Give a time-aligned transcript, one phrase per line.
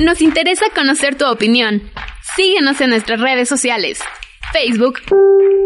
[0.00, 1.82] Nos interesa conocer tu opinión.
[2.34, 4.00] Síguenos en nuestras redes sociales.
[4.50, 4.98] Facebook,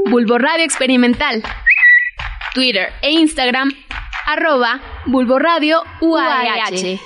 [0.07, 1.41] Bulbo Radio Experimental.
[2.53, 3.71] Twitter e Instagram,
[4.27, 6.99] arroba Bulbo Radio UAH.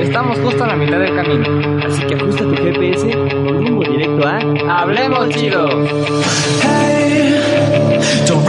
[0.00, 4.24] Estamos justo a la mitad del camino, así que ajusta tu GPS con rumbo directo
[4.24, 5.68] a Hablemos Chido.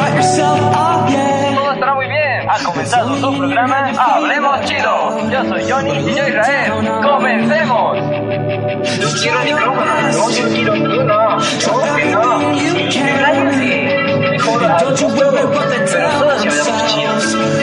[0.01, 2.49] Todo estará muy bien.
[2.49, 5.29] Ha comenzado su programa Hablemos Chido.
[5.29, 6.71] Yo soy Johnny y yo Israel.
[7.03, 7.97] ¡Comencemos!
[8.99, 9.91] Yo quiero micrófono.
[10.11, 11.37] No, yo quiero tú, no.
[11.95, 12.05] Que
[15.91, 16.43] Pero todos
[16.87, 17.13] chido.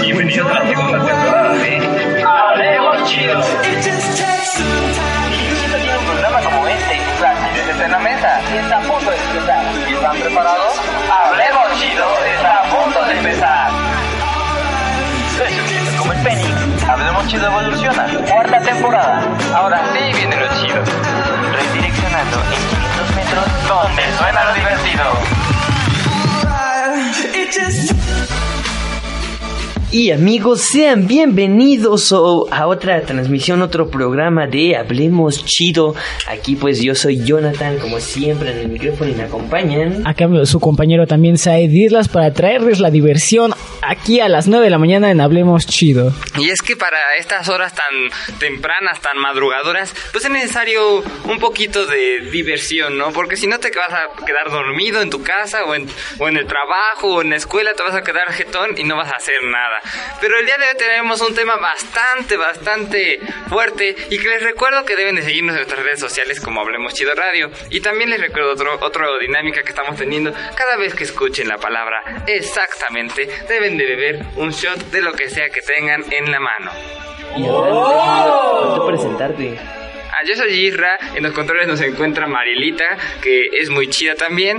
[0.03, 1.77] Bienvenidos a la segunda temporada de
[2.25, 3.39] Hablemos Chido.
[5.99, 9.17] Un programa como este, la actividad está en la mesa y está a punto de
[9.17, 9.65] empezar.
[9.89, 10.75] ¿Están preparados?
[11.11, 11.48] Hablemos
[11.79, 12.07] Chido.
[12.35, 13.71] Está a punto de empezar.
[15.99, 16.55] Como el Penny.
[16.89, 18.07] Hablemos Chido evoluciona.
[18.31, 19.23] Cuarta temporada.
[19.55, 20.83] Ahora sí viene lo chido.
[21.53, 25.49] Redireccionando en 500 metros donde suena lo divertido.
[29.91, 35.95] Y amigos, sean bienvenidos a otra transmisión, otro programa de Hablemos Chido.
[36.29, 40.07] Aquí pues yo soy Jonathan, como siempre en el micrófono y me acompañan.
[40.07, 43.55] A cambio, su compañero también Saed Islas para traerles la diversión
[43.89, 46.13] aquí a las 9 de la mañana en Hablemos Chido.
[46.37, 51.87] Y es que para estas horas tan tempranas, tan madrugadoras, pues es necesario un poquito
[51.87, 53.13] de diversión, ¿no?
[53.13, 56.37] Porque si no te vas a quedar dormido en tu casa o en, o en
[56.37, 59.17] el trabajo o en la escuela, te vas a quedar jetón y no vas a
[59.17, 59.81] hacer nada.
[60.21, 64.85] Pero el día de hoy tenemos un tema bastante, bastante fuerte y que les recuerdo
[64.85, 67.51] que deben de seguirnos en nuestras redes sociales como Hablemos Chido Radio.
[67.71, 70.33] Y también les recuerdo otro, otra dinámica que estamos teniendo.
[70.55, 75.31] Cada vez que escuchen la palabra exactamente, deben de beber un shot de lo que
[75.31, 76.71] sea que tengan en la mano.
[77.37, 77.71] Y ahora
[78.61, 79.59] faltó presentarte.
[80.21, 82.85] Ah, yo soy Isra, en los controles nos encuentra Marilita,
[83.23, 84.59] que es muy chida también.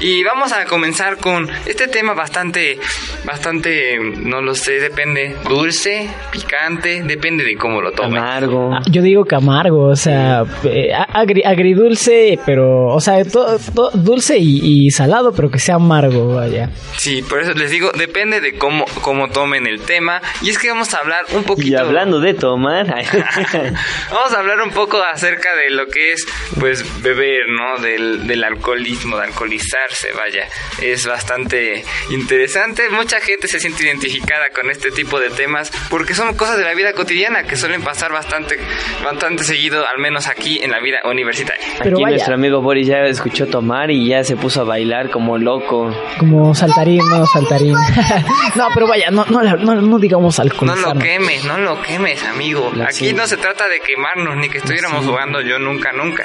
[0.00, 2.78] Y vamos a comenzar con este tema bastante,
[3.24, 8.18] bastante, no lo sé, depende, dulce, picante, depende de cómo lo tomen.
[8.18, 8.74] Amargo.
[8.74, 13.90] Ah, Yo digo que amargo, o sea, eh, agri- agridulce, pero, o sea, to- to-
[13.94, 16.68] dulce y, y salado, pero que sea amargo, vaya.
[16.98, 20.20] Sí, por eso les digo, depende de cómo, cómo tomen el tema.
[20.42, 21.68] Y es que vamos a hablar un poquito...
[21.68, 22.86] Y hablando de tomar,
[24.10, 26.26] Vamos a hablar un poco acerca de lo que es,
[26.60, 27.78] pues, beber, ¿no?
[27.78, 30.48] Del, del alcoholismo, de alcoholizarse, vaya.
[30.82, 32.88] Es bastante interesante.
[32.90, 36.74] Mucha gente se siente identificada con este tipo de temas porque son cosas de la
[36.74, 38.58] vida cotidiana que suelen pasar bastante,
[39.04, 41.64] bastante seguido, al menos aquí en la vida universitaria.
[41.82, 42.16] Pero aquí vaya.
[42.16, 45.94] nuestro amigo Boris ya escuchó tomar y ya se puso a bailar como loco.
[46.18, 47.72] Como saltarín, no saltarín.
[48.56, 50.94] no, pero vaya, no, no, no, no digamos No alcoholizarnos.
[50.96, 52.72] lo quemes, no lo quemes, amigo.
[52.74, 53.12] La- Aquí sí.
[53.12, 56.24] no se trata de quemarnos ni que estuviéramos jugando yo nunca, nunca.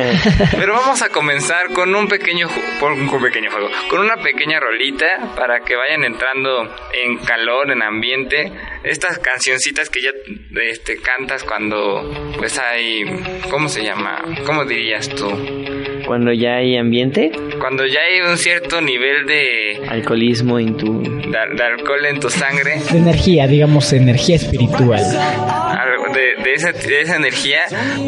[0.50, 2.48] Pero vamos a comenzar con un pequeño,
[2.82, 8.52] un pequeño juego, con una pequeña rolita para que vayan entrando en calor, en ambiente.
[8.82, 10.10] Estas cancioncitas que ya
[10.62, 13.04] este, cantas cuando pues hay,
[13.50, 14.20] ¿cómo se llama?
[14.44, 15.28] ¿Cómo dirías tú?
[16.06, 21.02] Cuando ya hay ambiente, Cuando ya hay un cierto nivel de, alcoholismo en tu...
[21.30, 25.02] de, de alcohol en tu sangre, De energía, digamos, energía espiritual.
[26.14, 27.60] de, de esa, de esa energía,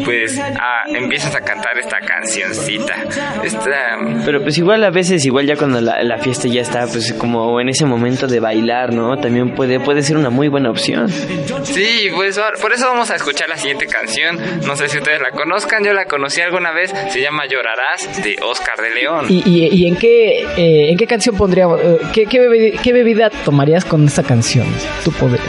[0.05, 2.95] pues ah, empiezas a cantar esta cancioncita.
[3.43, 7.13] Esta, Pero pues igual a veces, igual ya cuando la, la fiesta ya está, pues
[7.13, 9.17] como en ese momento de bailar, ¿no?
[9.17, 11.09] También puede, puede ser una muy buena opción.
[11.63, 14.37] sí, pues por eso vamos a escuchar la siguiente canción.
[14.65, 16.93] No sé si ustedes la conozcan, yo la conocí alguna vez.
[17.09, 19.25] Se llama Llorarás de Oscar de León.
[19.29, 22.93] ¿Y, y, y en qué eh, en qué canción pondría eh, qué, qué, bebi- qué
[23.13, 24.65] bebida tomarías con esta canción?
[25.03, 25.45] Tú podrías.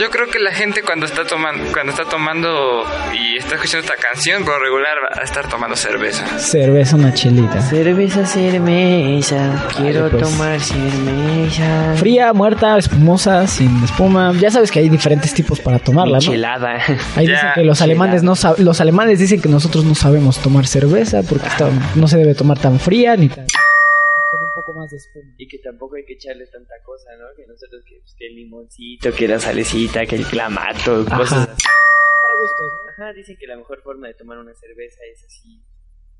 [0.00, 3.94] Yo creo que la gente cuando está tomando, cuando está tomando y está escuchando esta
[4.02, 6.26] canción, por lo regular va a estar tomando cerveza.
[6.38, 7.60] Cerveza, una chelita.
[7.60, 10.22] Cerveza, cerveza, quiero pues.
[10.24, 11.94] tomar cerveza.
[11.96, 14.32] Fría, muerta, espumosa, sin espuma.
[14.40, 16.24] Ya sabes que hay diferentes tipos para tomarla, ¿no?
[16.24, 16.78] Michelada.
[17.16, 20.66] Ahí Ya, dicen que los alemanes no los alemanes dicen que nosotros no sabemos tomar
[20.66, 23.44] cerveza porque está- no se debe tomar tan fría ni tan
[24.82, 25.34] más de espuma.
[25.38, 27.26] Y que tampoco hay que echarle tanta cosa, ¿no?
[27.36, 31.16] Que nosotros, que, pues, que el limoncito, que la salecita, que el clamato, Ajá.
[31.18, 31.62] cosas así.
[31.62, 32.66] Para gustos,
[32.98, 33.04] ¿no?
[33.04, 35.62] Ajá, dicen que la mejor forma de tomar una cerveza es así,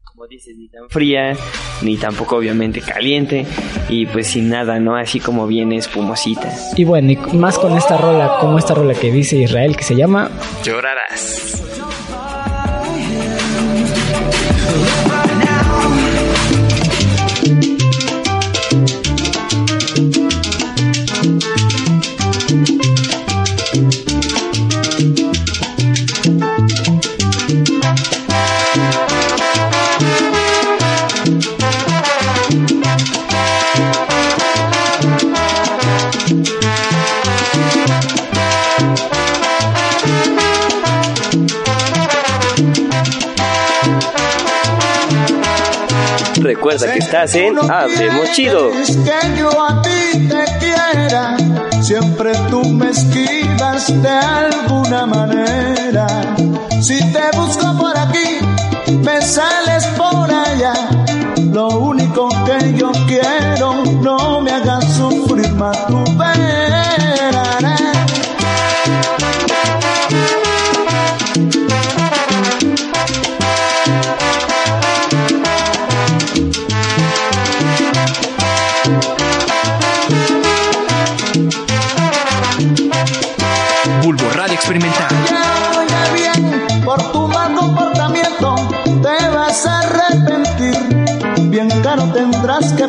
[0.05, 1.37] como dices, ni tan fría,
[1.83, 3.47] ni tampoco obviamente caliente,
[3.89, 4.97] y pues sin nada, ¿no?
[4.97, 6.53] Así como viene espumosita.
[6.77, 9.97] Y bueno, y más con esta rola, como esta rola que dice Israel que se
[9.97, 10.31] llama
[10.65, 11.59] Llorarás.
[46.43, 48.71] Recuerda que estás en Hablemos Chido.
[48.73, 51.37] Que yo a ti te quiera,
[51.81, 56.07] siempre tú me esquivas de alguna manera.
[56.81, 58.41] Si te busco por aquí,
[59.05, 60.75] me sales por allá.
[61.53, 66.62] Lo único que yo quiero, no me hagas sufrir más tu verás.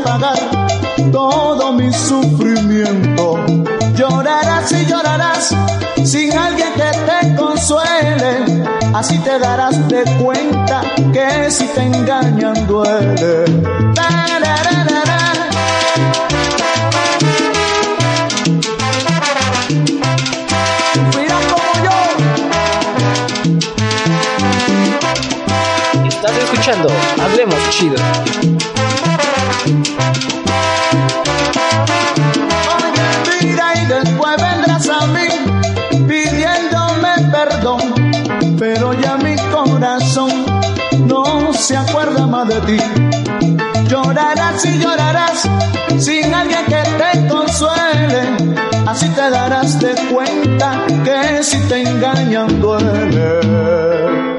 [0.04, 0.38] Pagar
[1.12, 3.46] todo mi sufrimiento.
[3.96, 5.56] Llorarás y llorarás
[6.04, 8.64] sin alguien que te consuele.
[8.94, 13.46] Así te darás de cuenta que si te engañan duele.
[20.94, 21.96] Sufrirás como yo.
[26.08, 26.90] Estás escuchando
[27.22, 28.53] Hablemos Chido.
[41.64, 42.78] Se acuerda más de ti.
[43.88, 45.48] Llorarás y llorarás
[45.98, 48.22] sin alguien que te consuele,
[48.86, 54.33] así te darás de cuenta que si te engañan duele.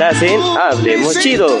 [0.00, 1.60] Estás en Hablemos Chido.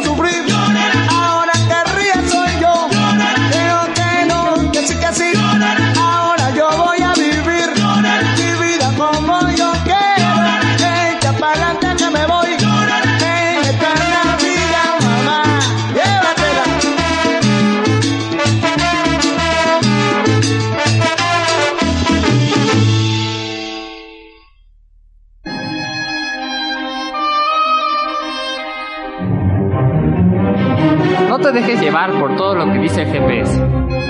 [31.90, 33.60] Llevar por todo lo que dice el GPS.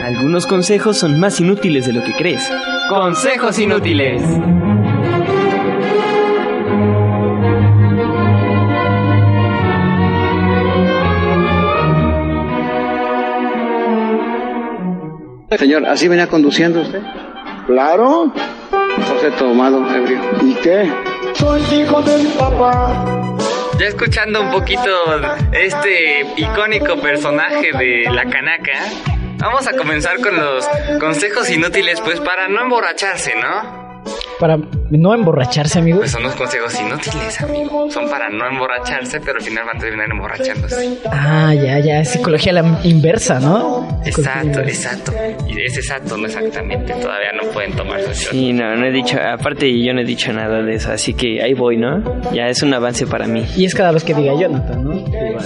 [0.04, 2.46] Algunos consejos son más inútiles de lo que crees.
[2.90, 4.22] Consejos inútiles.
[15.58, 17.00] Señor, ¿así venía conduciendo usted?
[17.66, 18.30] Claro.
[19.08, 20.20] José tomado, ebrio.
[20.42, 20.92] ¿Y qué?
[21.32, 23.19] Soy hijo del papá.
[23.80, 24.90] Ya escuchando un poquito
[25.52, 28.74] este icónico personaje de la canaca,
[29.38, 30.68] vamos a comenzar con los
[31.00, 34.02] consejos inútiles, pues para no emborracharse, ¿no?
[34.38, 34.58] Para
[34.90, 36.10] no emborracharse, Pues amigos.
[36.10, 37.90] son los consejos inútiles, amigo.
[37.90, 40.98] Son para no emborracharse, pero al final van a terminar emborrachándose.
[41.10, 42.00] Ah, ya, ya.
[42.00, 44.00] Es psicología la inversa, ¿no?
[44.04, 45.12] Exacto, exacto.
[45.48, 46.92] Y es exacto, no exactamente.
[46.94, 48.30] Todavía no pueden tomar su shot.
[48.32, 51.42] Sí, no, no he dicho, aparte yo no he dicho nada de eso, así que
[51.42, 52.02] ahí voy, ¿no?
[52.32, 53.44] Ya es un avance para mí.
[53.56, 54.94] Y es cada vez que diga Jonathan, ¿no?
[54.94, 55.44] Igual.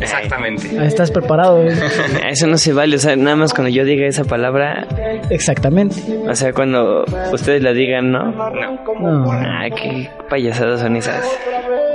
[0.00, 0.70] Exactamente.
[0.78, 1.62] Ah, ¿Estás preparado?
[1.64, 1.72] eh?
[2.28, 4.86] Eso no se vale, o sea, nada más cuando yo diga esa palabra,
[5.30, 5.96] Exactamente.
[6.28, 8.32] o sea, cuando ustedes la digan, ¿no?
[8.66, 8.94] No.
[9.00, 9.32] No.
[9.32, 11.24] Ah, qué payasadas son esas.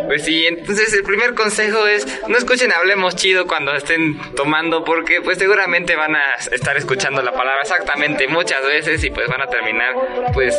[0.08, 5.22] Pues sí, entonces el primer consejo es no escuchen Hablemos Chido cuando estén tomando porque
[5.22, 9.48] pues seguramente van a estar escuchando la palabra exactamente muchas veces y pues van a
[9.48, 9.94] terminar
[10.34, 10.58] pues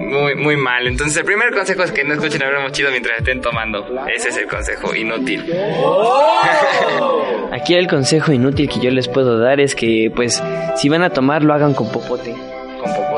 [0.00, 0.86] muy muy mal.
[0.86, 3.86] Entonces el primer consejo es que no escuchen Hablemos Chido mientras estén tomando.
[4.14, 5.50] Ese es el consejo inútil.
[7.52, 10.42] Aquí el consejo inútil que yo les puedo dar es que, pues,
[10.76, 12.32] si van a tomar, lo hagan con popote.
[12.32, 13.09] Con popote.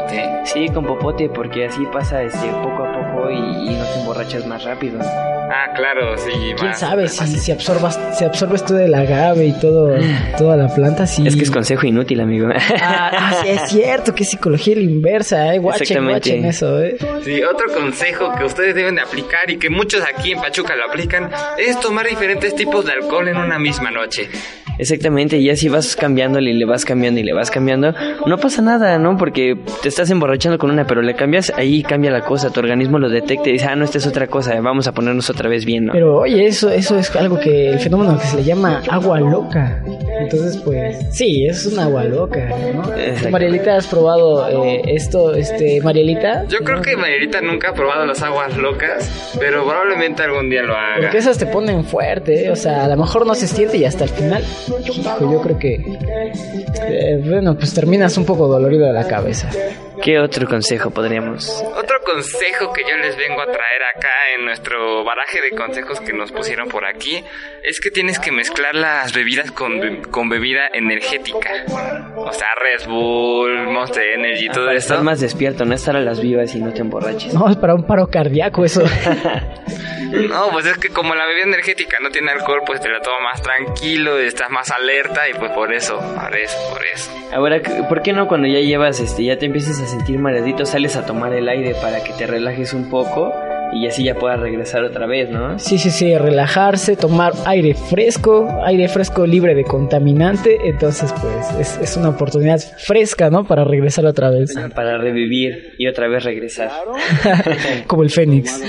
[0.44, 4.46] Sí, con popote, porque así pasa este, poco a poco y, y no te emborrachas
[4.46, 4.98] más rápido.
[5.54, 6.30] Ah, claro, sí.
[6.56, 7.38] ¿Quién más- sabe más si, fácil.
[7.40, 9.94] si absorbas, si absorbes todo el agave y todo,
[10.38, 11.06] toda la planta?
[11.06, 11.26] Sí.
[11.26, 12.48] Es que es consejo inútil, amigo.
[12.80, 15.58] Ah, ah, sí, es cierto, que es psicología la inversa, eh.
[15.58, 16.30] Guachen, Exactamente.
[16.30, 16.96] guachen eso, eh.
[17.22, 20.86] Sí, otro consejo que ustedes deben de aplicar y que muchos aquí en Pachuca lo
[20.86, 24.28] aplican es tomar diferentes tipos de alcohol en una misma noche.
[24.78, 27.94] Exactamente, y así vas cambiándole y le vas cambiando y le vas cambiando,
[28.26, 29.16] no pasa nada, ¿no?
[29.16, 32.98] Porque te estás emborrachando con una, pero le cambias, ahí cambia la cosa, tu organismo
[32.98, 35.64] lo detecta y dice, ah, no, esta es otra cosa, vamos a ponernos otra vez
[35.64, 35.92] bien, ¿no?
[35.92, 39.82] Pero oye, eso, eso es algo que el fenómeno que se le llama agua loca.
[40.22, 43.30] Entonces, pues, sí, es un agua loca, ¿no?
[43.30, 46.44] Marielita, ¿has probado eh, esto, este, Marielita?
[46.48, 50.74] Yo creo que Mayerita nunca ha probado las aguas locas, pero probablemente algún día lo
[50.74, 51.00] haga.
[51.00, 52.50] Porque esas te ponen fuerte, ¿eh?
[52.50, 55.58] o sea, a lo mejor no se siente y hasta el final, hijo, yo creo
[55.58, 59.48] que, eh, bueno, pues terminas un poco dolorido de la cabeza.
[60.02, 61.48] ¿Qué otro consejo podríamos?
[61.76, 66.12] Otro consejo que yo les vengo a traer acá en nuestro baraje de consejos que
[66.12, 67.22] nos pusieron por aquí
[67.62, 71.66] es que tienes que mezclar las bebidas con, con bebida energética.
[72.16, 74.94] O sea, Red Bull, Monster Energy, todo esto.
[74.94, 77.32] estar más despierto, no estar a las vivas y no te emborraches.
[77.32, 78.82] No, es para un paro cardíaco eso.
[80.12, 83.22] No, pues es que como la bebida energética no tiene alcohol, pues te la tomas
[83.22, 87.10] más tranquilo, estás más alerta y pues por eso, por eso, por eso.
[87.32, 90.96] Ahora, ¿por qué no cuando ya llevas, este, ya te empiezas a sentir mareadito, sales
[90.96, 93.34] a tomar el aire para que te relajes un poco
[93.72, 95.58] y así ya puedas regresar otra vez, ¿no?
[95.58, 101.78] Sí, sí, sí, relajarse, tomar aire fresco, aire fresco libre de contaminante, entonces pues es,
[101.82, 103.44] es una oportunidad fresca, ¿no?
[103.44, 106.70] Para regresar otra vez, Para revivir y otra vez regresar.
[107.86, 108.60] como el Fénix.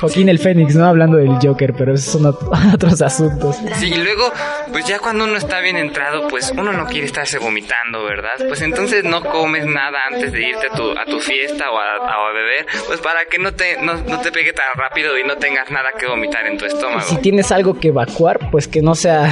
[0.00, 0.86] Joaquín el Fénix, ¿no?
[0.86, 3.56] Hablando del Joker, pero esos son ot- otros asuntos.
[3.76, 4.32] Sí, y luego,
[4.72, 8.30] pues ya cuando uno está bien entrado, pues uno no quiere estarse vomitando, ¿verdad?
[8.48, 11.96] Pues entonces no comes nada antes de irte a tu, a tu fiesta o a,
[12.22, 15.24] o a beber, pues para que no te, no, no te pegue tan rápido y
[15.26, 17.00] no tengas nada que vomitar en tu estómago.
[17.02, 19.28] Si tienes algo que evacuar, pues que no sea.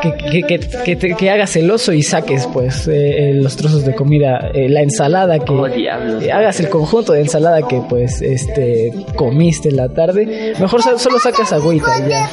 [0.00, 3.56] que, que, que, que, te- que hagas el oso y saques, pues, eh, eh, los
[3.56, 5.52] trozos de comida, eh, la ensalada que.
[5.52, 6.22] Oh, diablos.
[6.22, 8.92] eh, hagas el conjunto de ensalada que, pues, este.
[9.16, 10.54] comiste en la tarde.
[10.58, 12.30] Mejor solo sacas agüita y ya.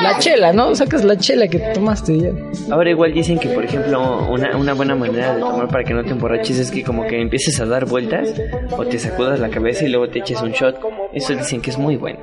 [0.00, 0.74] La chela, ¿no?
[0.74, 2.30] Sacas la chela que tomaste ya.
[2.72, 6.02] Ahora igual dicen que, por ejemplo, una, una buena manera de tomar para que no
[6.02, 8.34] te emborraches es que como que empieces a dar vueltas
[8.76, 10.78] o te sacudas la cabeza y luego te eches un shot.
[11.12, 12.18] Eso dicen que es muy bueno.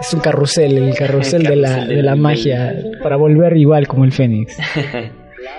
[0.00, 2.74] Es un carrusel, el carrusel de la, de la magia.
[3.02, 4.56] Para volver igual como el Fénix.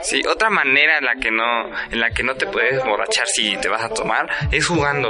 [0.02, 1.44] Sí, otra manera en la que no,
[1.92, 5.10] en la que no te puedes emborrachar si te vas a tomar es jugando.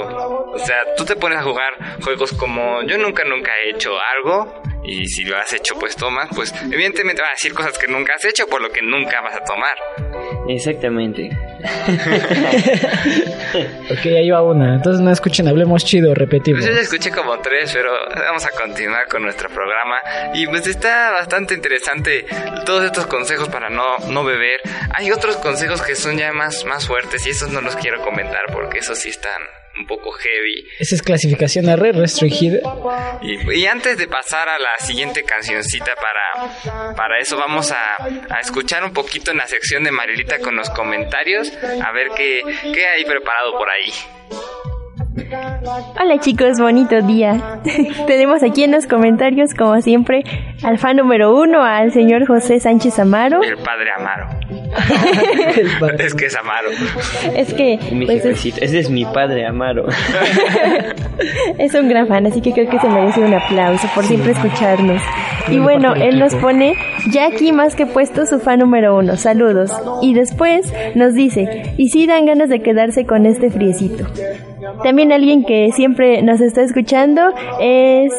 [0.53, 4.61] O sea, tú te pones a jugar juegos como yo nunca nunca he hecho algo
[4.89, 8.15] y si lo has hecho pues tomas, pues evidentemente vas a decir cosas que nunca
[8.15, 9.77] has hecho por lo que nunca vas a tomar.
[10.47, 11.29] Exactamente.
[13.89, 14.75] Ok, ahí va una.
[14.75, 16.61] Entonces no escuchen, hablemos chido, repetimos.
[16.61, 19.97] Pues yo ya escuché como tres, pero vamos a continuar con nuestro programa.
[20.35, 22.25] Y pues está bastante interesante
[22.65, 24.61] todos estos consejos para no, no beber.
[24.93, 28.45] Hay otros consejos que son ya más, más fuertes y esos no los quiero comentar
[28.53, 29.41] porque esos sí están
[29.79, 30.67] un poco heavy.
[30.77, 32.59] Esa es clasificación R, restringida.
[33.21, 37.95] Y, y antes de pasar a la siguiente cancioncita para, para eso vamos a,
[38.29, 42.41] a escuchar un poquito en la sección de Marilita con los comentarios a ver qué,
[42.73, 43.91] qué hay preparado por ahí.
[45.99, 47.59] Hola chicos, bonito día.
[48.07, 50.23] Tenemos aquí en los comentarios, como siempre,
[50.63, 53.41] al fan número uno, al señor José Sánchez Amaro.
[53.43, 54.27] El padre Amaro.
[55.99, 56.69] es que es Amaro.
[57.35, 58.57] Es que Mi pues, es, jefecito.
[58.61, 59.85] Ese es mi padre, Amaro.
[61.57, 65.01] es un gran fan, así que creo que se merece un aplauso por siempre escucharnos.
[65.49, 66.75] Y bueno, él nos pone
[67.11, 69.17] ya aquí más que puesto su fan número uno.
[69.17, 69.71] Saludos.
[70.01, 74.05] Y después nos dice, y sí dan ganas de quedarse con este friecito.
[74.83, 77.21] También alguien que siempre nos está escuchando
[77.59, 78.13] es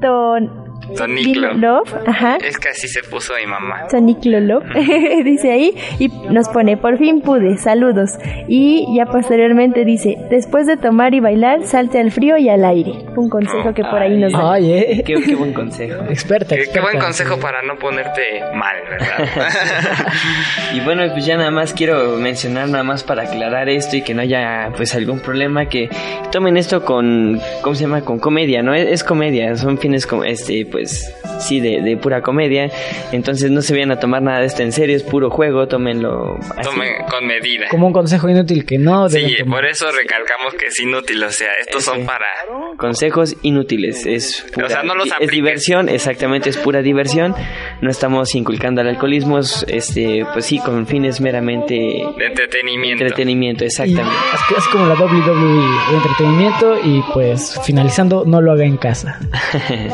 [0.00, 0.61] Ton...
[0.96, 1.54] Toniclo.
[1.54, 2.36] Love, ajá.
[2.36, 3.88] Es que así se puso mi mamá.
[3.90, 4.60] Sonic Lolo,
[5.24, 8.10] dice ahí, y nos pone, por fin pude, saludos.
[8.48, 12.92] Y ya posteriormente dice, después de tomar y bailar, salte al frío y al aire.
[13.16, 14.54] Un consejo que por ahí nos da.
[14.54, 15.02] Ay, eh.
[15.04, 16.02] Qué, qué buen consejo.
[16.08, 19.48] Experta, Qué, qué buen consejo para no ponerte mal, ¿verdad?
[20.74, 24.14] Y bueno, pues ya nada más quiero mencionar nada más para aclarar esto y que
[24.14, 25.88] no haya pues algún problema que
[26.30, 28.02] tomen esto con ¿cómo se llama?
[28.02, 28.74] con comedia, ¿no?
[28.74, 32.70] Es, es comedia, son fines como este pues sí de, de pura comedia.
[33.12, 36.36] Entonces no se vayan a tomar nada de esto en serio, es puro juego, tómenlo
[36.56, 36.62] así.
[36.70, 37.66] Tomen con medida.
[37.70, 39.60] Como un consejo inútil que no deben Sí, tomar.
[39.60, 42.26] por eso recalcamos que es inútil, o sea, estos son para...
[42.76, 45.34] Consejos inútiles, es pura, sea, no los es apliques.
[45.34, 47.34] diversión, exactamente, es pura diversión.
[47.80, 53.04] no estamos inculcando el alcoholismo, es, este, pues sí, con fines meramente De entretenimiento.
[53.04, 54.10] entretenimiento, Y exactamente.
[54.50, 59.18] es, es como la WWE de entretenimiento y pues finalizando no lo haga en casa.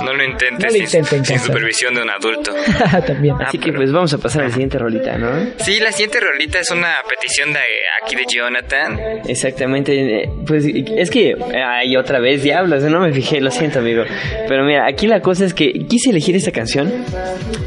[0.03, 1.47] No lo intentes No lo sin- intente en sin casa.
[1.47, 2.53] supervisión de un adulto.
[3.07, 3.37] También.
[3.41, 5.29] Así que pues vamos a pasar a la siguiente rolita, ¿no?
[5.59, 7.59] Sí, la siguiente rolita es una petición de
[8.03, 8.99] aquí de Jonathan.
[9.27, 14.03] Exactamente, pues es que hay otra vez diablos, no me fijé, lo siento amigo.
[14.49, 16.93] Pero mira, aquí la cosa es que quise elegir esta canción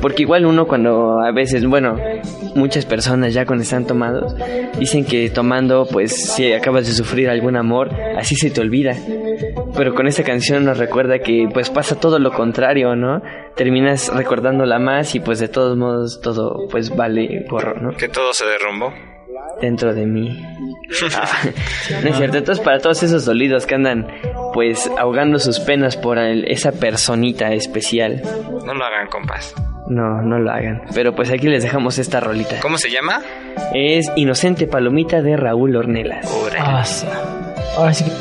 [0.02, 1.98] porque igual uno cuando a veces, bueno,
[2.56, 4.36] muchas personas ya cuando están tomados
[4.80, 8.96] dicen que tomando pues si acabas de sufrir algún amor, así se te olvida.
[9.76, 13.22] Pero con esta canción nos recuerda que pues pasa todo lo contrario, ¿no?
[13.56, 17.92] Terminas recordándola más y pues de todos modos todo pues vale gorro, ¿no?
[17.98, 18.94] Que todo se derrumbó.
[19.62, 20.42] dentro de mí.
[21.16, 21.26] Ah,
[22.04, 22.38] no es cierto.
[22.40, 24.08] Entonces, para todos esos dolidos que andan,
[24.54, 28.22] pues, ahogando sus penas por el- esa personita especial,
[28.66, 29.56] No lo hagan, compas.
[29.88, 30.82] no, no lo hagan.
[30.94, 32.60] Pero pues aquí les dejamos esta rolita.
[32.62, 33.22] ¿Cómo se llama?
[33.74, 36.30] Es Inocente Palomita de Raúl Ornelas.
[36.60, 36.84] Ah.
[37.78, 38.12] Ahora sí que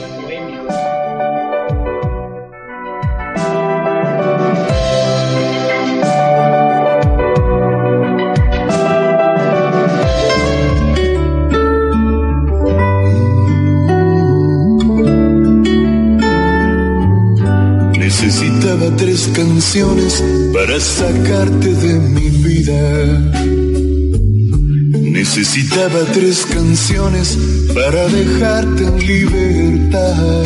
[19.34, 20.22] canciones
[20.52, 23.18] para sacarte de mi vida.
[25.00, 27.38] Necesitaba tres canciones
[27.75, 30.44] para dejarte en libertad.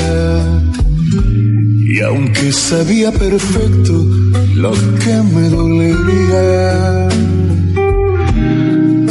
[1.94, 3.92] Y aunque sabía perfecto
[4.54, 7.08] lo que me dolería,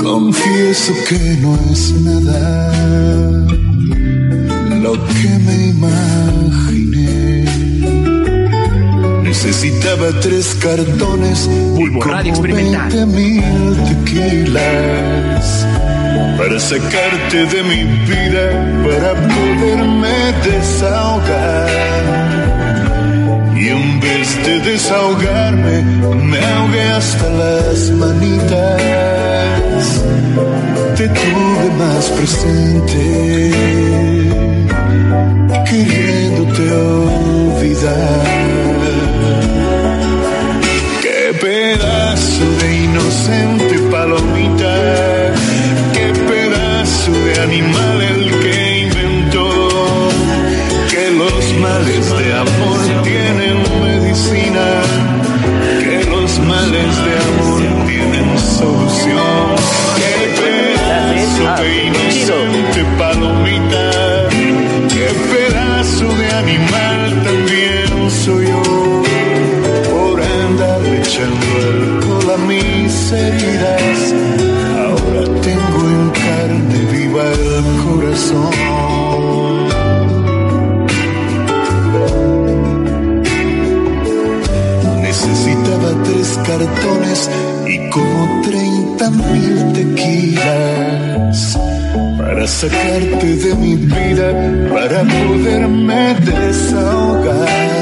[0.01, 2.73] confieso que no es nada
[4.83, 6.52] lo que me imaginé.
[9.33, 12.91] Necesitaba tres cartones Bulbo como Radio Experimental.
[12.91, 15.65] 20 mil tequilas
[16.37, 18.51] para sacarte de mi vida,
[18.85, 21.67] para poderme desahogar.
[23.57, 28.83] Y en vez de desahogarme, me ahogué hasta las manitas.
[30.95, 33.51] Te tuve más presente
[35.65, 38.82] queriéndote olvidar.
[43.13, 45.34] Inocente palomita,
[45.93, 50.10] qué pedazo de animal el que inventó
[50.89, 54.82] que los males de amor tienen medicina,
[74.76, 78.54] Ahora tengo en carne viva el corazón.
[85.02, 87.19] Necesitaba tres cartones
[87.67, 91.38] y como treinta mil tequilas
[92.17, 94.28] para sacarte de mi vida,
[94.73, 97.73] para poderme desahogar.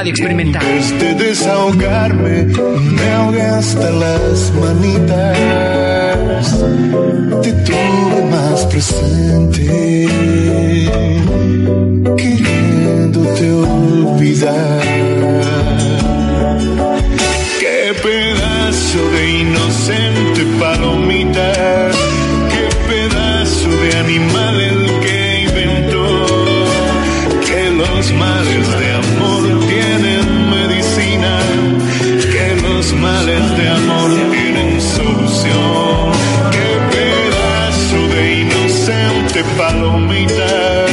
[0.00, 0.62] Radio Experimental.
[0.64, 5.36] En vez de desahogarme, me ahogué hasta las manitas.
[7.42, 10.08] Te tuve más presente,
[39.30, 40.86] inocente palomita,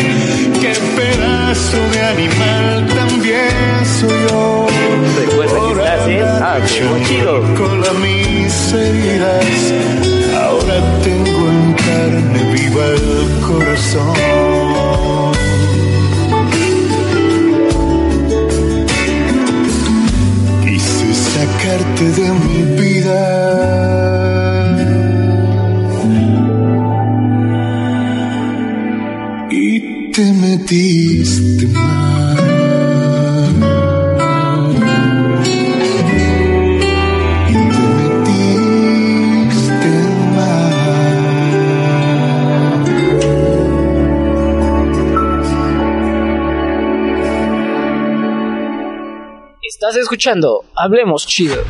[0.59, 4.67] qué pedazo de animal también soy yo.
[5.19, 7.41] Recuerda que estás en Hablemos Chido.
[7.55, 9.73] Con las mis heridas,
[10.43, 14.13] ahora tengo en carne viva el corazón.
[20.63, 24.36] Quise sacarte de mi vida.
[30.17, 32.37] Te metiste mal.
[49.61, 51.63] Estás escuchando Hablemos Chido.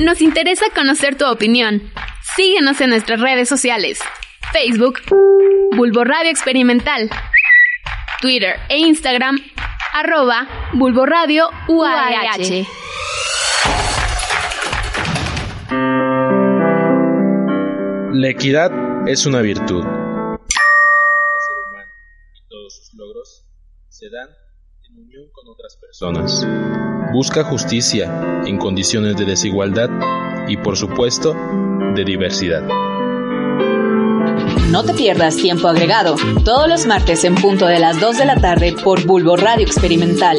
[0.00, 1.92] Nos interesa conocer tu opinión.
[2.34, 4.00] Síguenos en nuestras redes sociales.
[4.54, 5.00] Facebook,
[5.76, 7.10] Bulbo Radio Experimental.
[8.20, 9.36] Twitter e Instagram,
[9.92, 12.64] arroba Bulbo Radio UAH.
[18.12, 18.70] La equidad
[19.08, 19.82] es una virtud.
[19.82, 20.38] El
[21.40, 21.90] ser humano
[22.32, 23.44] y todos sus logros
[23.88, 24.28] se dan
[24.88, 26.46] en unión con otras personas.
[27.12, 29.90] Busca justicia en condiciones de desigualdad
[30.46, 31.34] y por supuesto
[31.96, 32.93] de diversidad.
[34.70, 38.36] No te pierdas tiempo agregado todos los martes en punto de las 2 de la
[38.36, 40.38] tarde por Bulbo Radio Experimental.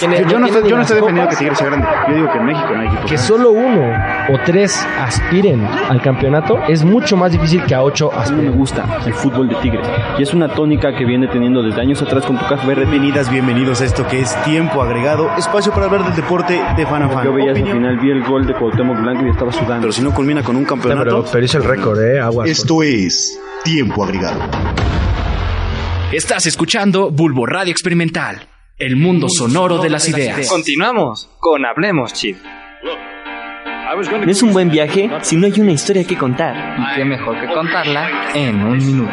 [0.00, 1.86] Yo, yo no, estoy, yo no estoy defendiendo que Tigres sea grande.
[2.08, 3.20] Yo digo que en México no hay equipos Que grandes.
[3.26, 3.92] solo uno
[4.32, 8.44] o tres aspiren al campeonato es mucho más difícil que a ocho A mí aspiren.
[8.50, 9.86] me gusta el fútbol de Tigres.
[10.18, 13.80] Y es una tónica que viene teniendo desde años atrás con tu café Bienvenidas, bienvenidos
[13.80, 17.24] a esto que es Tiempo Agregado, espacio para hablar del deporte de fan a fan.
[17.24, 17.76] Yo veía Opinión.
[17.78, 19.80] final, vi el gol de Cuauhtémoc Blanco y estaba sudando.
[19.80, 22.20] Pero si no culmina con un campeonato, pero, pero hizo el récord, ¿eh?
[22.20, 22.48] Aguas.
[22.48, 24.40] esto es Tiempo Agregado.
[26.12, 28.47] Estás escuchando Bulbo Radio Experimental,
[28.78, 30.48] el mundo sonoro de las ideas.
[30.48, 32.38] Continuamos con Hablemos Chido.
[33.96, 36.76] No es un buen viaje si no hay una historia que contar.
[36.78, 39.12] Y qué mejor que contarla en un minuto.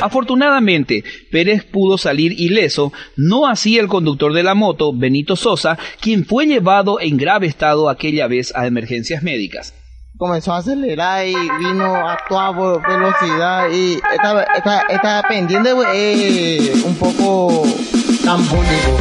[0.00, 6.24] Afortunadamente, Pérez pudo salir ileso, no así el conductor de la moto, Benito Sosa, quien
[6.24, 9.74] fue llevado en grave estado aquella vez a emergencias médicas.
[10.22, 16.96] Comenzó a acelerar y vino a toda velocidad y esta, esta, esta pendiente eh, un
[16.96, 17.64] poco
[18.24, 19.00] tambólico.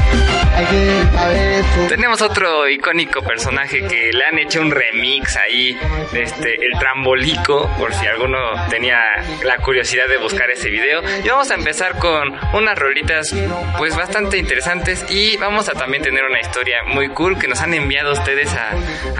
[0.55, 1.87] Hay que saber eso.
[1.89, 5.77] Tenemos otro icónico personaje que le han hecho un remix ahí,
[6.13, 8.37] este, el trambolico, por si alguno
[8.69, 8.97] tenía
[9.43, 11.01] la curiosidad de buscar ese video.
[11.23, 13.33] Y vamos a empezar con unas rolitas
[13.77, 17.73] pues bastante interesantes y vamos a también tener una historia muy cool que nos han
[17.75, 18.71] enviado ustedes a-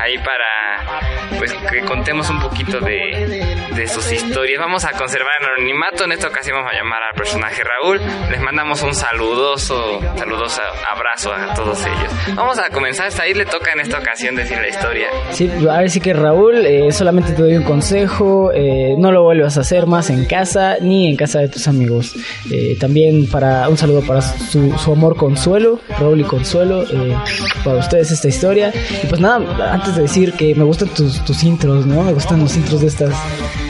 [0.01, 0.90] ahí para
[1.37, 4.59] pues que contemos un poquito de, de sus historias.
[4.59, 7.99] Vamos a conservar el anonimato, en esta ocasión vamos a llamar al personaje Raúl.
[8.29, 12.35] Les mandamos un saludoso, saludoso abrazo a todos ellos.
[12.35, 15.07] Vamos a comenzar, hasta ahí le toca en esta ocasión decir la historia.
[15.31, 19.23] Sí, a ver sí que Raúl, eh, solamente te doy un consejo, eh, no lo
[19.23, 22.15] vuelvas a hacer más en casa ni en casa de tus amigos.
[22.51, 26.85] Eh, también para un saludo para su, su amor Consuelo, Raúl y Consuelo,
[27.63, 28.71] para ustedes esta historia.
[29.03, 32.03] Y pues nada, antes de decir que me gustan tus, tus intros, ¿no?
[32.03, 33.13] Me gustan los intros de estas,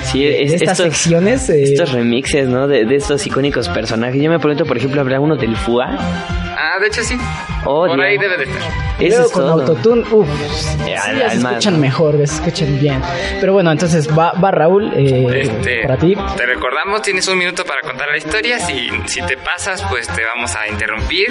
[0.04, 1.50] Sí, de es- estas estos, secciones.
[1.50, 2.68] eh, estos remixes, ¿no?
[2.68, 4.22] De, de estos icónicos personajes.
[4.22, 5.86] Yo me pregunto, por ejemplo, ¿habrá uno del FUA?
[6.64, 7.16] Ah, de hecho sí.
[7.66, 8.24] Oh, Por ahí Dios.
[8.32, 8.72] debe de estar.
[9.00, 9.52] Eso Luego es con todo.
[9.62, 10.28] autotune, uff,
[10.88, 13.02] Eh, sí, se escuchan mejor, se escuchan bien.
[13.40, 16.16] Pero bueno, entonces va, va Raúl, eh, Este, para ti.
[16.38, 18.60] Te recordamos, tienes un minuto para contar la historia.
[18.60, 21.28] Si, si te pasas, pues te vamos a interrumpir.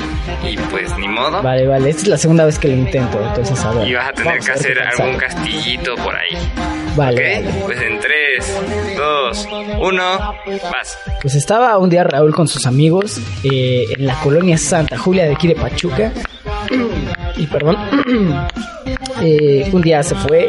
[0.48, 1.42] Y pues ni modo.
[1.42, 3.88] Vale, vale, esta es la segunda vez que lo intento, entonces a ver.
[3.88, 6.36] Y vas a tener Vamos que a hacer algún castillito por ahí.
[6.96, 7.44] Vale.
[7.64, 9.48] Pues en 3, 2,
[9.80, 10.02] 1,
[10.70, 10.98] vas.
[11.22, 15.34] Pues estaba un día Raúl con sus amigos eh, en la colonia Santa Julia de
[15.34, 16.12] aquí de Pachuca.
[17.36, 17.76] Y perdón.
[19.22, 20.48] Eh, un día se fue,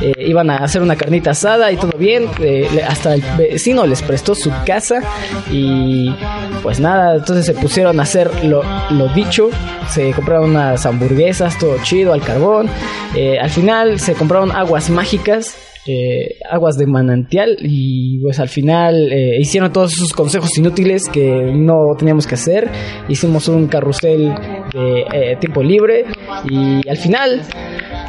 [0.00, 4.00] eh, iban a hacer una carnita asada y todo bien, eh, hasta el vecino les
[4.02, 5.02] prestó su casa
[5.50, 6.14] y
[6.62, 9.50] pues nada, entonces se pusieron a hacer lo, lo dicho,
[9.90, 12.68] se compraron unas hamburguesas, todo chido al carbón,
[13.14, 19.12] eh, al final se compraron aguas mágicas eh, aguas de manantial y pues al final
[19.12, 22.68] eh, hicieron todos esos consejos inútiles que no teníamos que hacer
[23.08, 24.32] hicimos un carrusel
[24.72, 26.04] de eh, tiempo libre
[26.50, 27.42] y al final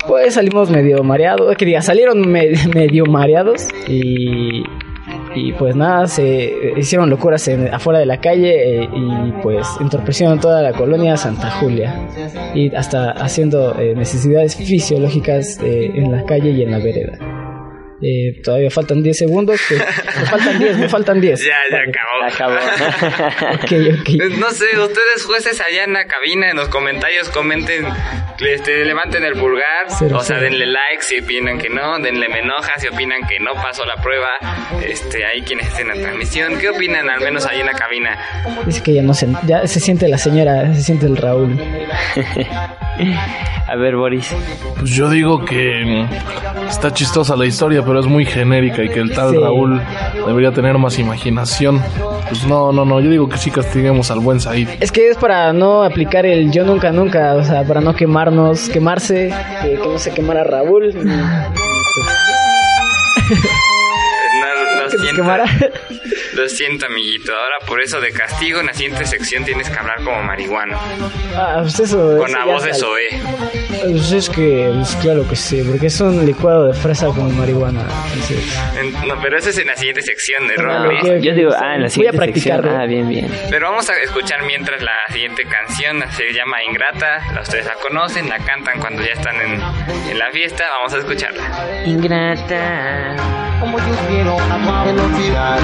[0.08, 4.64] pues salimos medio mareados que diga salieron me- medio mareados y
[5.36, 10.40] y pues nada, se hicieron locuras en- afuera de la calle eh, y pues entorpecieron
[10.40, 12.08] toda la colonia Santa Julia
[12.56, 17.20] y hasta haciendo eh, necesidades fisiológicas eh, en la calle y en la vereda.
[18.02, 19.60] Eh, todavía faltan 10 segundos.
[19.68, 21.44] pues, me faltan 10, me faltan 10.
[21.48, 21.80] Ya, ya
[22.28, 22.56] acabó.
[23.56, 24.38] Ok, ok.
[24.38, 27.86] No sé, ustedes jueces allá en la cabina, en los comentarios, comenten,
[28.40, 30.50] este, levanten el pulgar, Cero, o sea, cero.
[30.50, 33.96] denle like si opinan que no, denle me enoja si opinan que no pasó la
[33.96, 34.30] prueba,
[34.86, 38.18] este, ahí quienes estén en la transmisión, ¿qué opinan al menos ahí en la cabina?
[38.66, 41.58] Dice que ya no se, ya se siente la señora, se siente el Raúl.
[43.68, 44.34] A ver, Boris.
[44.80, 49.00] Pues yo digo que mm, está chistosa la historia, pero es muy genérica y que
[49.02, 49.38] el tal Sí.
[49.38, 49.82] Raúl
[50.26, 51.82] debería tener más imaginación.
[52.30, 54.70] Pues no, no, no, yo digo que sí castiguemos al buen Said.
[54.80, 58.70] Es que es para no aplicar el yo nunca nunca, o sea, para no quemarnos,
[58.70, 60.94] quemarse, que, que no se quemara Raúl.
[64.94, 65.22] y, pues, No, que nos siento.
[65.22, 65.46] quemara.
[66.34, 67.32] Lo siento, amiguito.
[67.34, 70.78] Ahora por eso de castigo en la siguiente sección tienes que hablar como marihuano.
[71.36, 72.18] Ah, pues eso.
[72.18, 72.74] Con la voz de.
[72.74, 73.08] Zoe.
[73.90, 77.86] Pues es que siquiera lo que sé, porque es un licuado de fresa con marihuana.
[78.14, 80.94] Entonces, En- No, pero eso es en la siguiente sección de Ah, Rock.
[81.04, 81.16] ok.
[81.22, 82.62] Yo digo, ah, en la Voy a siguiente sección.
[82.62, 82.78] practicarlo.
[82.78, 83.32] Ah, bien, bien.
[83.50, 87.20] Pero vamos a escuchar mientras la siguiente canción se llama Ingrata.
[87.34, 89.54] La- Ustedes la conocen, la cantan cuando ya están en,
[90.12, 90.66] en la fiesta.
[90.78, 91.44] Vamos a escucharla.
[91.86, 93.16] Ingrata.
[93.60, 95.60] Como yo quiero a toda velocidad.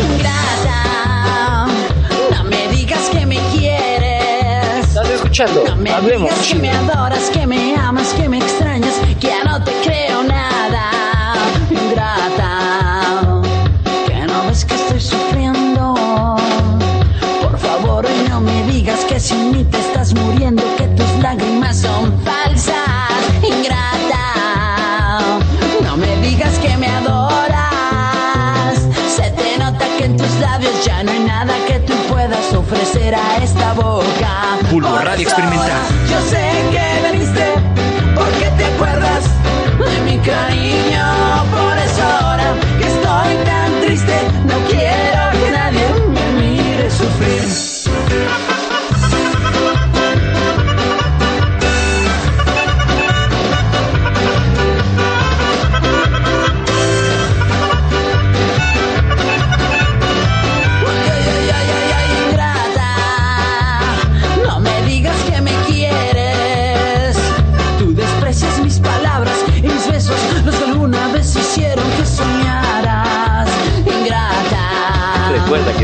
[0.00, 1.66] Ingrata,
[2.30, 4.86] no me digas que me quieres.
[4.86, 5.64] ¿Estás escuchando?
[5.68, 9.44] No me Hablemos, digas que me adoras, que me amas, que me extrañas, que ya
[9.44, 9.72] no te
[34.72, 35.82] Bulbo Radio Experimental.
[36.08, 39.24] Yo sé que porque te acuerdas
[39.78, 40.91] de mi cariño.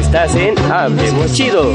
[0.09, 1.71] Estás en Hablemos Chido.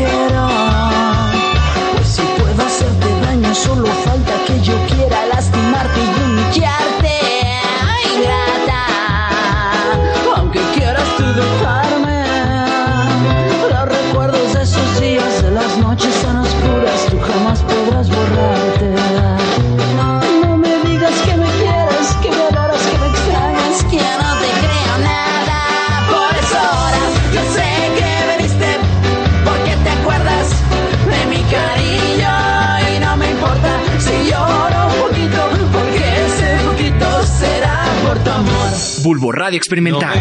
[39.23, 40.19] Bulbo Radio Experimental.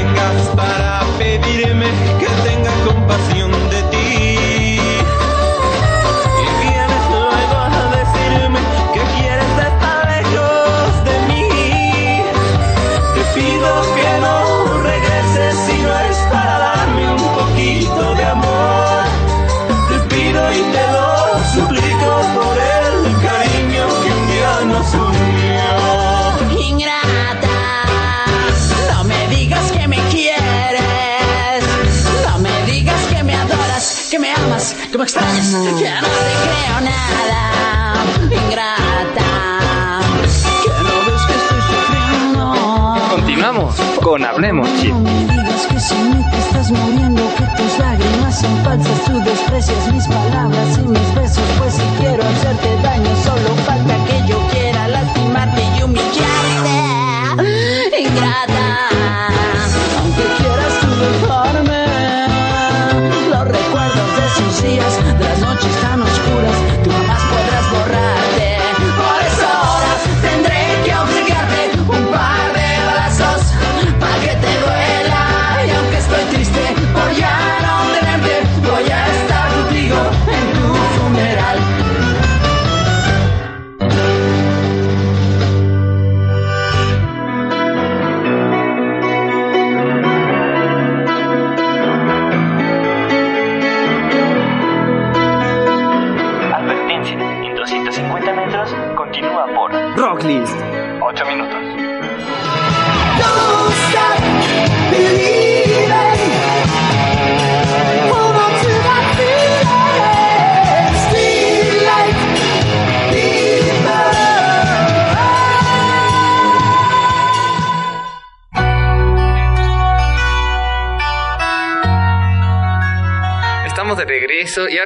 [0.54, 1.86] para pedirme
[2.20, 4.01] que tenga compasión de ti.
[35.12, 37.40] Extrañas, que no te creo nada.
[38.24, 39.28] Ingrata,
[40.62, 42.42] que no ves que estoy sufriendo.
[43.10, 44.94] Continuamos con Hablemos Chido.
[44.94, 49.20] No me digas que sin mí te estás muriendo, que tus lágrimas son falsas, tú
[49.22, 54.38] desprecias mis palabras y mis besos, pues si quiero hacerte daño, solo falta que yo
[54.50, 56.72] quiera lastimarte y humillarte.
[58.00, 58.88] Ingrata,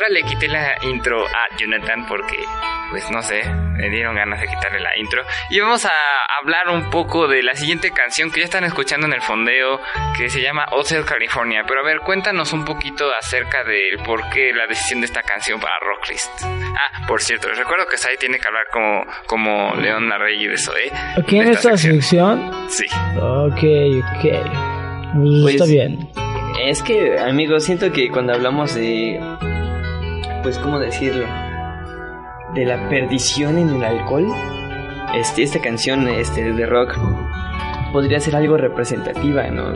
[0.06, 2.36] ahora le quité la intro a Jonathan porque,
[2.90, 3.42] pues no sé,
[3.76, 5.22] me dieron ganas de quitarle la intro.
[5.50, 5.90] Y vamos a
[6.40, 9.80] hablar un poco de la siguiente canción que ya están escuchando en el fondeo,
[10.16, 11.64] que se llama Hotel California.
[11.66, 15.60] Pero a ver, cuéntanos un poquito acerca del por qué la decisión de esta canción
[15.60, 16.30] para Rocklist.
[16.44, 20.58] Ah, por cierto, les recuerdo que Sai tiene que hablar como, como León Larrey de
[20.58, 20.90] Zoe.
[21.18, 22.52] ¿Aquí en esta sección?
[22.68, 22.86] Sí.
[23.16, 23.62] Ok,
[24.16, 24.22] ok.
[25.14, 26.08] Pues Pues, está bien.
[26.60, 29.20] Es que, amigo, siento que cuando hablamos de.
[30.46, 31.26] Pues, ¿cómo decirlo?
[32.54, 34.28] De la perdición en el alcohol.
[35.12, 36.96] Este, esta canción este, de rock
[37.92, 39.72] podría ser algo representativa, ¿no?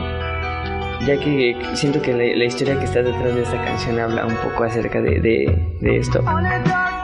[1.05, 4.35] Ya que siento que la, la historia que está detrás de esta canción habla un
[4.35, 6.23] poco acerca de, de, de esto.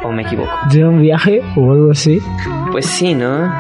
[0.02, 0.50] ¿O me equivoco?
[0.72, 2.22] ¿De un viaje o algo así?
[2.72, 3.52] Pues sí, ¿no?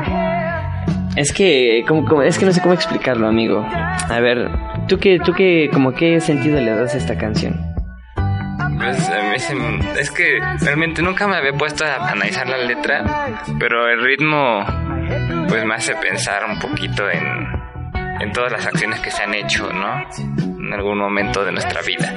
[1.17, 3.61] Es que, como, como- es que no sé cómo explicarlo, amigo.
[4.09, 4.49] A ver,
[4.87, 7.59] ¿tú qué, tú qué, como qué sentido le das a esta canción?
[8.77, 13.03] Pues, es que realmente nunca me había puesto a analizar la letra,
[13.59, 14.65] pero el ritmo
[15.47, 17.47] pues me hace pensar un poquito en,
[18.19, 20.05] en todas las acciones que se han hecho, ¿no?
[20.27, 22.13] En algún momento de nuestra vida.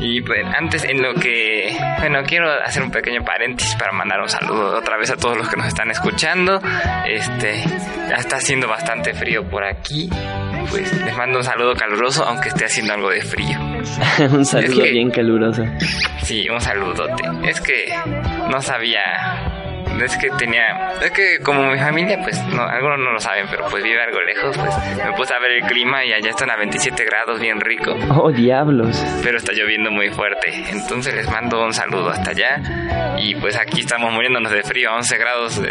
[0.00, 4.28] Y pues antes en lo que, bueno, quiero hacer un pequeño paréntesis para mandar un
[4.30, 6.58] saludo otra vez a todos los que nos están escuchando.
[7.06, 7.62] Este,
[8.08, 10.08] ya está haciendo bastante frío por aquí.
[10.70, 13.58] Pues les mando un saludo caluroso aunque esté haciendo algo de frío.
[14.32, 15.64] un saludo Es que- bien caluroso.
[16.22, 17.22] Sí, un saludote.
[17.44, 17.92] Es que
[18.50, 19.00] no sabía.
[20.00, 20.92] Es que tenía.
[21.02, 24.20] Es que como mi familia, pues no, algunos no lo saben, pero pues vive algo
[24.22, 27.60] lejos, pues me puse a ver el clima y allá están a 27 grados, bien
[27.60, 27.96] rico.
[28.14, 28.96] Oh, diablos.
[29.24, 30.54] Pero está lloviendo muy fuerte.
[30.70, 33.16] Entonces les mando un saludo hasta allá.
[33.18, 35.70] Y pues aquí estamos muriéndonos de frío a 11 grados de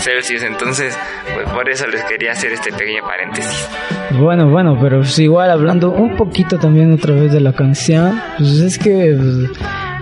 [0.00, 0.42] Celsius.
[0.42, 0.98] Entonces,
[1.32, 3.68] pues por eso les quería hacer este pequeño paréntesis.
[4.10, 8.58] Bueno, bueno, pero pues igual hablando un poquito también otra vez de la canción, pues
[8.58, 9.50] es que pues,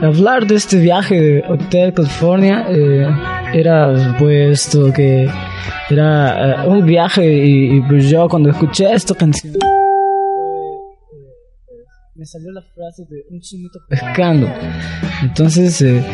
[0.02, 3.06] hablar de este viaje de Hotel California eh,
[3.52, 5.28] era supuesto que
[5.88, 9.54] era eh, un viaje y, y, pues yo cuando escuché esta canción
[12.20, 14.46] me salió la frase de un chinito pescando.
[15.22, 16.04] Entonces, eh,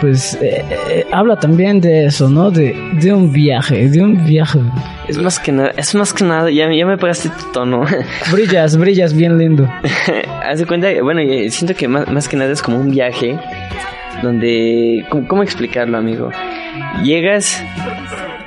[0.00, 2.50] pues eh, eh, habla también de eso, ¿no?
[2.50, 4.58] De, de un viaje, de un viaje.
[5.06, 7.84] Es más que nada, es más que nada, ya, ya me pagaste tu tono.
[8.32, 9.68] Brillas, brillas bien lindo.
[10.42, 13.38] Haz de cuenta, bueno, eh, siento que más, más que nada es como un viaje
[14.22, 16.30] donde, ¿cómo, cómo explicarlo, amigo?
[17.02, 17.62] Llegas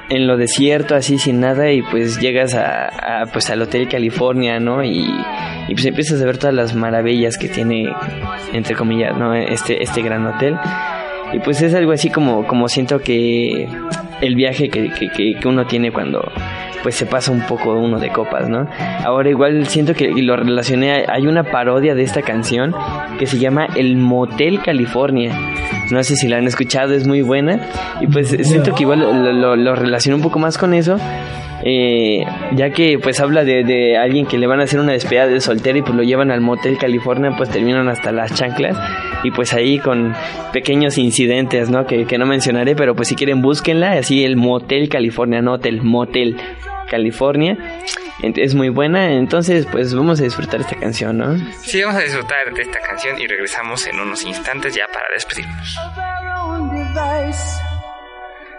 [0.09, 4.83] en lo desierto, así sin nada, y pues llegas a, pues al Hotel California, ¿no?
[4.83, 5.05] Y,
[5.67, 7.85] y pues empiezas a ver todas las maravillas que tiene,
[8.53, 9.33] entre comillas, ¿no?
[9.33, 10.57] Este, este gran hotel.
[11.33, 13.67] Y pues es algo así como, como siento que
[14.21, 16.21] el viaje que, que, que, uno tiene cuando
[16.83, 18.67] pues se pasa un poco uno de copas, ¿no?
[19.03, 22.73] Ahora igual siento que y lo relacioné, hay una parodia de esta canción
[23.19, 25.37] que se llama El Motel California.
[25.91, 27.59] No sé si la han escuchado, es muy buena.
[28.01, 30.97] Y pues siento que igual lo, lo, lo relaciono un poco más con eso.
[31.63, 32.23] Eh,
[32.55, 35.41] ya que pues habla de, de, alguien que le van a hacer una despedida de
[35.41, 38.77] soltero y pues lo llevan al motel California, pues terminan hasta las chanclas
[39.23, 40.13] y pues ahí con
[40.53, 41.85] pequeños incidentes, ¿no?
[41.85, 45.81] Que, que no mencionaré, pero pues si quieren búsquenla, así el motel California, no hotel,
[45.81, 46.37] motel
[46.89, 47.57] California.
[48.21, 51.37] Es muy buena, entonces pues vamos a disfrutar esta canción, ¿no?
[51.61, 55.77] Sí, vamos a disfrutar de esta canción y regresamos en unos instantes ya para despedirnos.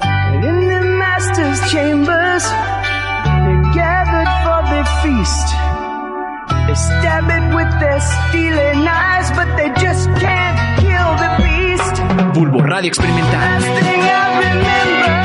[0.01, 5.78] And in the master's chambers, they're gathered for the feast.
[6.67, 11.95] They stab it with their stealing eyes, but they just can't kill the beast.
[12.35, 15.18] Bulbo Radio Experimental.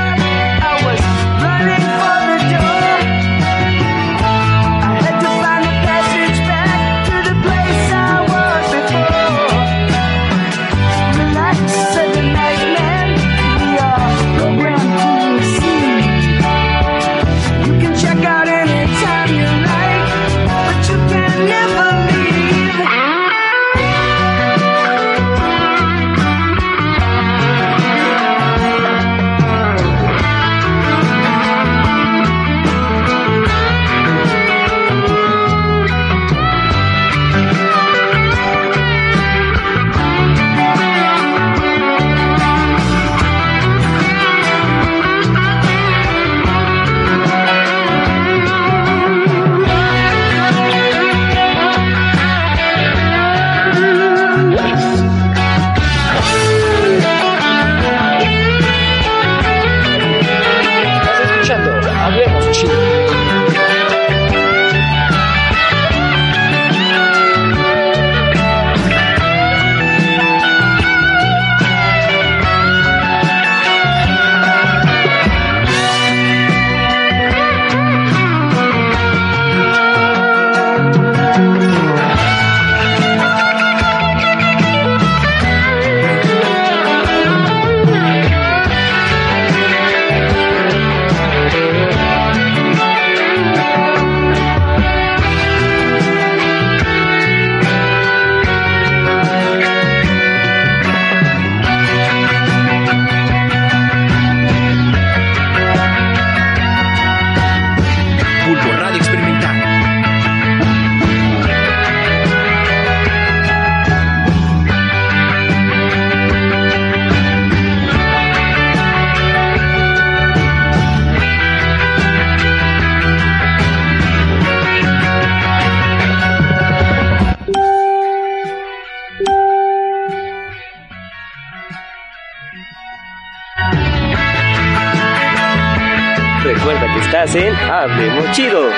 [137.24, 138.69] Estás en Hablemos Chido.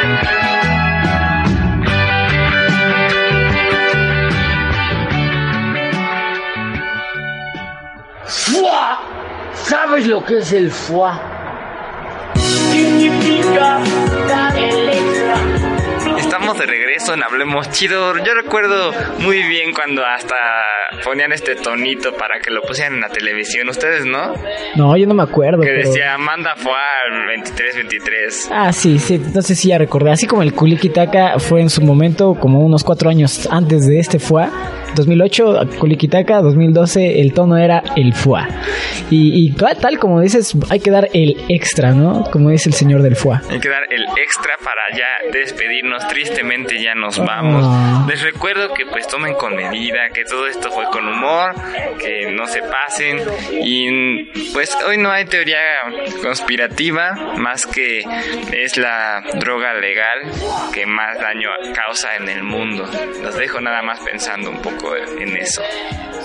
[8.25, 8.99] ¡Fua!
[9.53, 11.19] ¿Sabes lo que es el FUA?
[12.35, 13.79] Significa
[14.55, 15.54] el extra.
[16.36, 18.13] Estamos de regreso en Hablemos Chido.
[18.17, 20.36] Yo recuerdo muy bien cuando hasta
[21.01, 23.69] ponían este tonito para que lo pusieran en la televisión.
[23.69, 24.33] ¿Ustedes no?
[24.75, 25.61] No, yo no me acuerdo.
[25.61, 28.49] Que pero- decía, manda fue al 2323.
[28.51, 30.11] Ah, sí, sí, entonces sí ya recordé.
[30.11, 34.19] Así como el Kulikitaka fue en su momento, como unos cuatro años antes de este
[34.19, 34.51] FUA,
[34.95, 38.47] 2008 Kulikitaka, 2012 el tono era el FUA.
[39.09, 42.23] Y, y tal, como dices, hay que dar el extra, ¿no?
[42.31, 43.41] Como dice el señor del FUA.
[43.49, 46.07] Hay que dar el extra para ya despedirnos.
[46.07, 47.63] Tristemente ya nos vamos.
[47.65, 48.05] Ah.
[48.07, 51.53] Les recuerdo que pues tomen con medida, que todo esto fue con humor,
[51.99, 53.19] que no se pasen.
[53.61, 55.59] Y pues hoy no hay teoría
[56.21, 58.03] conspirativa más que
[58.51, 60.19] es la droga legal
[60.73, 62.89] que más daño causa en el mundo.
[63.21, 64.84] Los dejo nada más pensando un poco
[65.19, 65.61] en eso.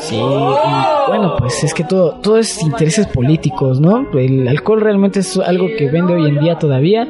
[0.01, 4.11] Sí, y bueno, pues es que todo, todo es intereses políticos, ¿no?
[4.19, 7.07] El alcohol realmente es algo que vende hoy en día todavía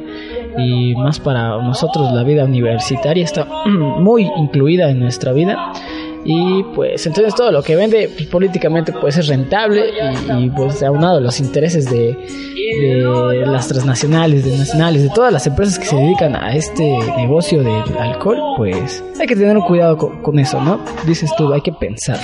[0.57, 5.71] y más para nosotros la vida universitaria está muy incluida en nuestra vida
[6.23, 9.91] y pues entonces todo lo que vende pues, políticamente pues es rentable
[10.37, 12.15] y, pues aunado los intereses de,
[13.45, 16.83] las transnacionales, de nacionales, de todas las empresas que se dedican a este
[17.17, 20.79] negocio del alcohol, pues hay que tener cuidado con, con eso, ¿no?
[21.05, 22.19] Dices tú, hay que pensar.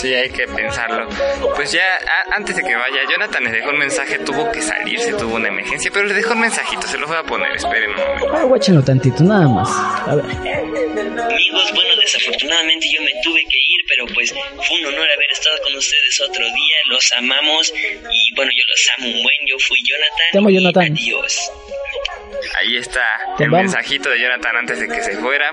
[0.00, 1.08] Sí, hay que pensarlo.
[1.54, 5.12] Pues ya, a- antes de que vaya, Jonathan les dejó un mensaje, tuvo que salirse,
[5.14, 7.96] tuvo una emergencia, pero les dejó un mensajito, se lo voy a poner, esperen un
[7.96, 8.32] momento.
[8.36, 9.68] Ah, guáchenlo tantito, nada más.
[10.06, 10.24] A ver.
[10.26, 15.56] Amigos, bueno, desafortunadamente yo me tuve que ir, pero pues fue un honor haber estado
[15.62, 16.76] con ustedes otro día.
[16.90, 17.72] Los amamos
[18.12, 19.36] y bueno, yo los amo un buen.
[19.46, 20.26] Yo fui Jonathan.
[20.32, 20.92] Te amo, Jonathan.
[20.92, 21.50] Adiós.
[22.58, 23.00] Ahí está
[23.36, 25.50] Te el mensajito de Jonathan antes de que se fuera.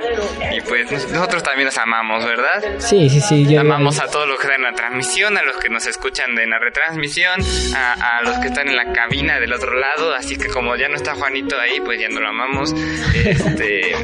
[0.51, 2.63] Y pues nos- nosotros también los amamos, ¿verdad?
[2.79, 3.45] Sí, sí, sí.
[3.51, 6.37] Yo, Amamos a todos los que están en la transmisión, a los que nos escuchan
[6.37, 7.41] en la retransmisión,
[7.75, 10.13] a, a los que están en la cabina del otro lado.
[10.13, 12.73] Así que como ya no está Juanito ahí, pues ya no lo amamos.
[13.25, 13.95] Este.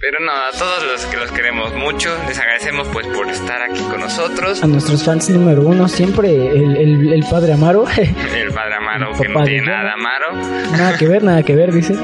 [0.00, 3.80] Pero no, a todos los que los queremos mucho, les agradecemos pues por estar aquí
[3.90, 4.62] con nosotros.
[4.62, 7.84] A nuestros fans número uno, siempre el, el, el padre Amaro.
[7.90, 10.34] El padre Amaro, que no tiene nada Amaro.
[10.70, 11.94] nada que ver, nada que ver, dice.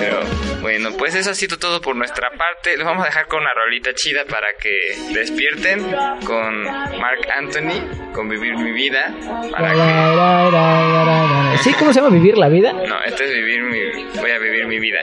[0.00, 0.20] Pero
[0.60, 2.76] bueno, pues eso ha sido todo por nuestra parte.
[2.76, 5.80] Les vamos a dejar con una rolita chida para que despierten
[6.24, 9.14] con Mark Anthony, con Vivir mi vida.
[9.50, 11.58] Para que...
[11.62, 12.72] Sí, ¿cómo se llama vivir la vida?
[12.72, 13.80] No, esto es vivir mi...
[14.20, 14.98] Voy a vivir mi vida.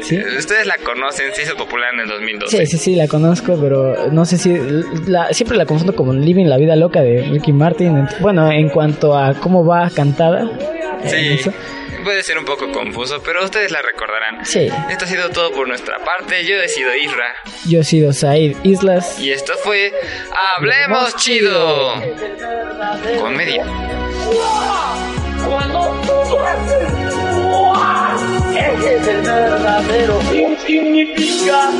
[0.00, 0.18] Sí.
[0.18, 2.56] Ustedes la conocen, se hizo popular en el 2012.
[2.56, 4.56] Sí, sí, sí, la conozco, pero no sé si.
[5.06, 8.06] La, siempre la confundo como Living la vida loca de Ricky Martin.
[8.20, 10.48] Bueno, en cuanto a cómo va cantada.
[11.04, 11.52] Sí, eso.
[12.06, 14.46] Puede ser un poco confuso, pero ustedes la recordarán.
[14.46, 14.68] Sí.
[14.88, 16.46] Esto ha sido todo por nuestra parte.
[16.46, 17.34] Yo he sido Isra.
[17.66, 19.18] Yo he sido Said Islas.
[19.18, 19.92] Y esto fue
[20.56, 21.94] Hablemos Chido.
[23.20, 23.64] Con medida.
[25.44, 26.94] Cuando tú haces
[28.56, 30.20] ese es el verdadero
[30.64, 31.70] significa.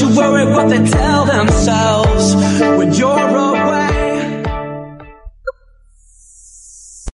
[0.00, 1.97] You worry what they tell themselves